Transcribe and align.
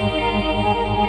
thank 0.00 0.96
you. 0.96 1.01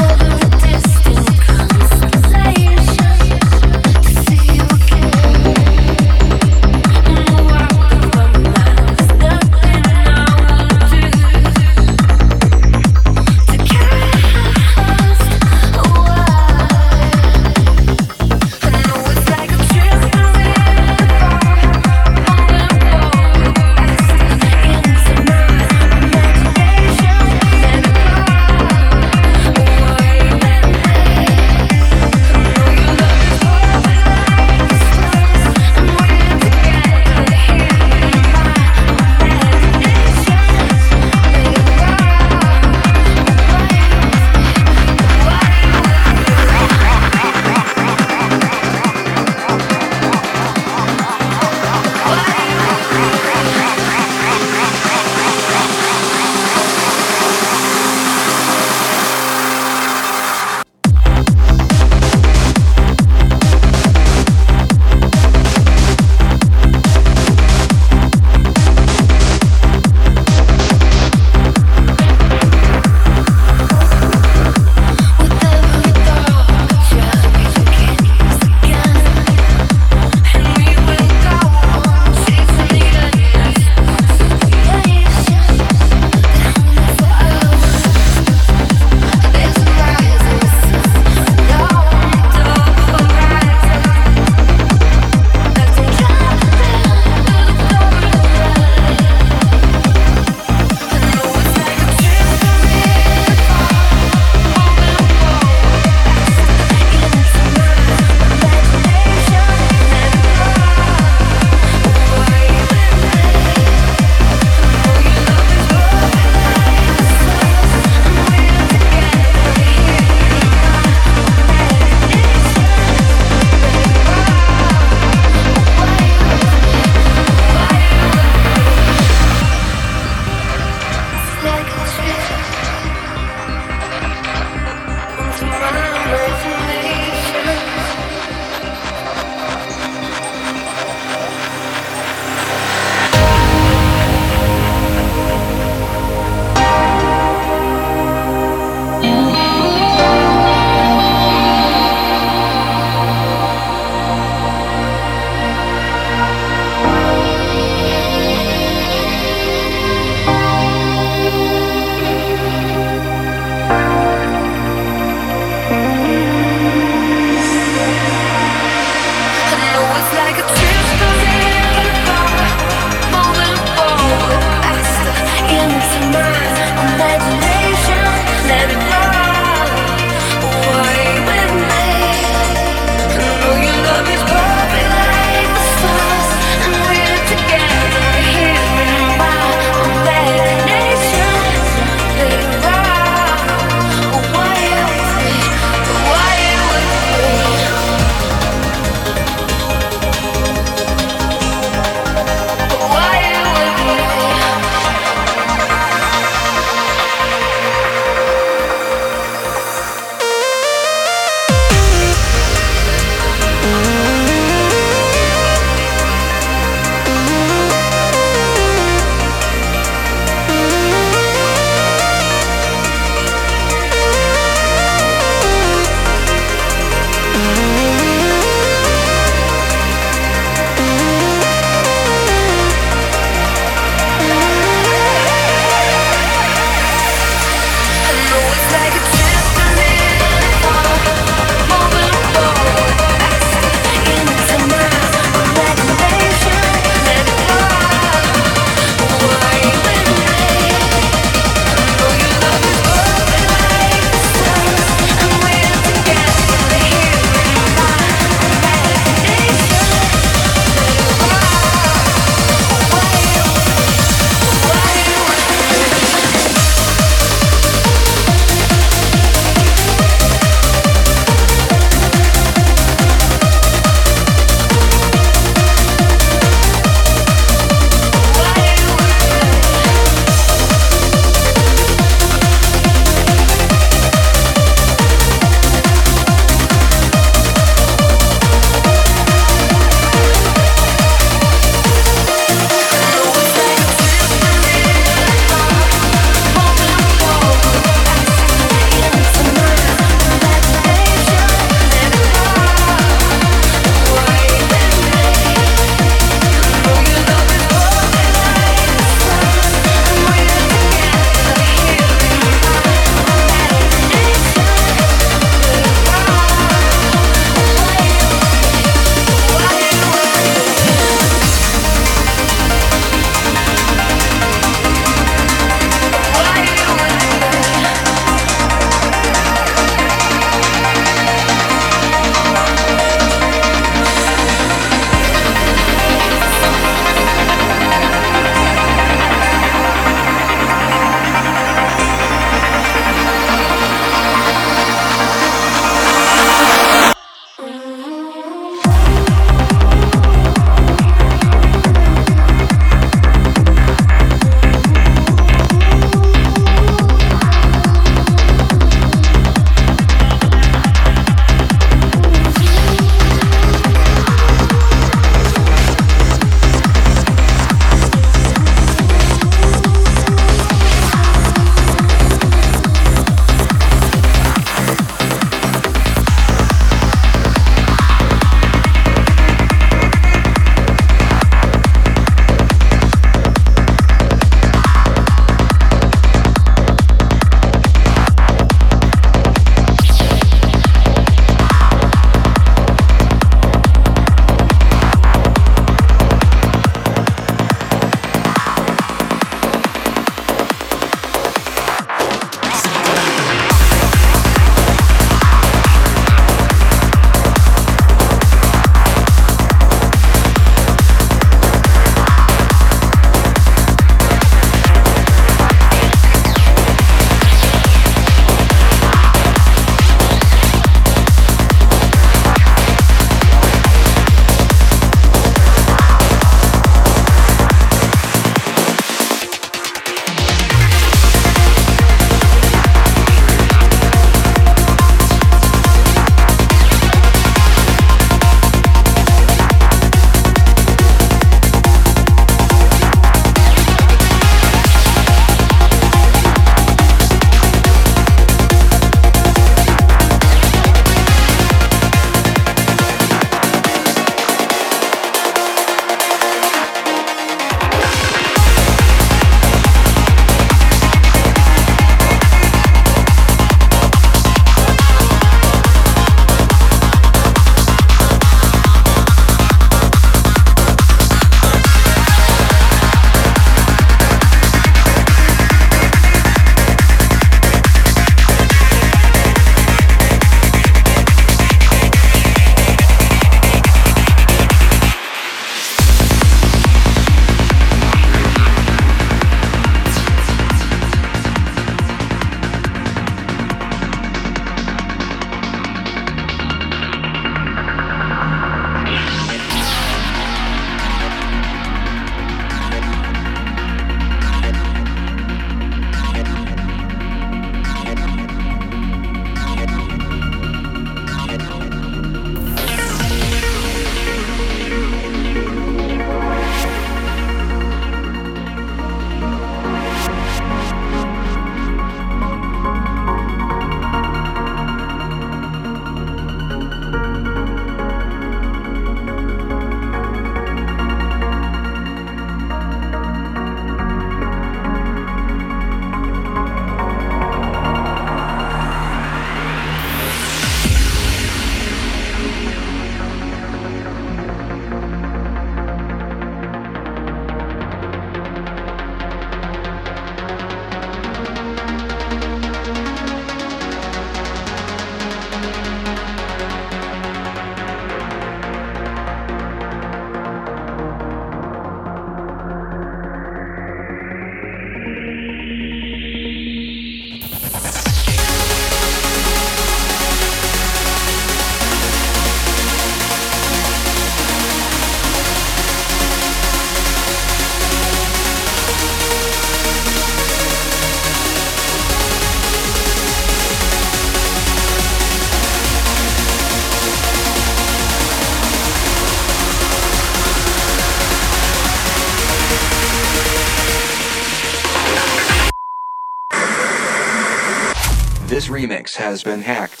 Remix 598.86 599.16
has 599.16 599.42
been 599.42 599.62
hacked. 599.62 600.00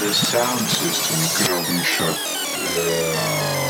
The 0.00 0.14
sound 0.14 0.60
system 0.68 1.46
cannot 1.46 1.66
be 1.68 1.78
shut 1.84 2.18
down. 2.76 3.61